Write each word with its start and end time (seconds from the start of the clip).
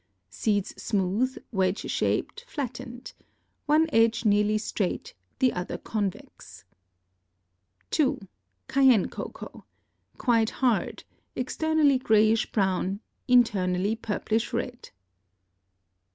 —Seeds 0.31 0.73
smooth, 0.81 1.37
wedge 1.51 1.81
shaped, 1.81 2.43
flattened. 2.47 3.13
One 3.67 3.87
edge 3.93 4.25
nearly 4.25 4.57
straight, 4.57 5.13
the 5.37 5.53
other 5.53 5.77
convex. 5.77 6.65
2. 7.91 8.19
Cayenne 8.67 9.09
Cocoa.—Quite 9.09 10.49
hard, 10.49 11.03
externally 11.35 11.99
grayish 11.99 12.51
brown, 12.51 12.99
internally 13.27 13.95
purplish 13.95 14.51
red. 14.53 14.89